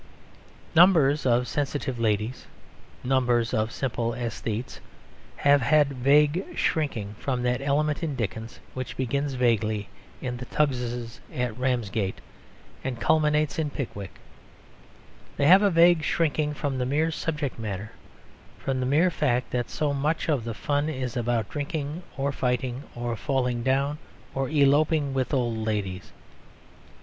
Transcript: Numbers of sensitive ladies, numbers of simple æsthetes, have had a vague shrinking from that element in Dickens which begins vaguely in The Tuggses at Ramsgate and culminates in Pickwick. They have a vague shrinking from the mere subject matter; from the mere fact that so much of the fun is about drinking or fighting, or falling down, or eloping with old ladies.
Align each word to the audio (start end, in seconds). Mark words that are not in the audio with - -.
Numbers 0.73 1.27
of 1.27 1.47
sensitive 1.47 1.99
ladies, 1.99 2.47
numbers 3.03 3.53
of 3.53 3.71
simple 3.71 4.13
æsthetes, 4.13 4.79
have 5.35 5.61
had 5.61 5.91
a 5.91 5.93
vague 5.93 6.57
shrinking 6.57 7.13
from 7.19 7.43
that 7.43 7.61
element 7.61 8.01
in 8.01 8.15
Dickens 8.15 8.59
which 8.73 8.97
begins 8.97 9.35
vaguely 9.35 9.89
in 10.19 10.37
The 10.37 10.47
Tuggses 10.47 11.19
at 11.31 11.55
Ramsgate 11.55 12.19
and 12.83 12.99
culminates 12.99 13.59
in 13.59 13.69
Pickwick. 13.69 14.15
They 15.37 15.45
have 15.45 15.61
a 15.61 15.69
vague 15.69 16.01
shrinking 16.01 16.55
from 16.55 16.79
the 16.79 16.85
mere 16.87 17.11
subject 17.11 17.59
matter; 17.59 17.91
from 18.57 18.79
the 18.79 18.87
mere 18.87 19.11
fact 19.11 19.51
that 19.51 19.69
so 19.69 19.93
much 19.93 20.27
of 20.27 20.45
the 20.45 20.55
fun 20.55 20.89
is 20.89 21.15
about 21.15 21.47
drinking 21.47 22.01
or 22.17 22.31
fighting, 22.31 22.81
or 22.95 23.15
falling 23.15 23.61
down, 23.61 23.99
or 24.33 24.49
eloping 24.49 25.13
with 25.13 25.31
old 25.31 25.57
ladies. 25.59 26.11